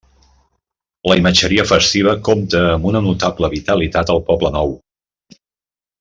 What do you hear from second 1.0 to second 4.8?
La imatgeria festiva compta amb una notable vitalitat al Poblenou.